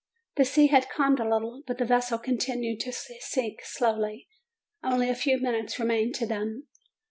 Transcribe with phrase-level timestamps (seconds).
[0.35, 4.27] The sea had calmed a little; but the vessel continued to sink slowly.
[4.83, 6.65] Only a few minutes remained to them.